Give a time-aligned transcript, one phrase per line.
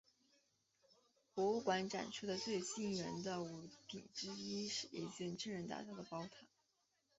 [1.35, 6.31] 博物馆展出的最吸引人的物品之一是一件真人大小的宝塔。